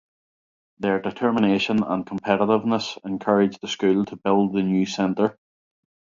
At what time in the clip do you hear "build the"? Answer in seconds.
4.15-4.63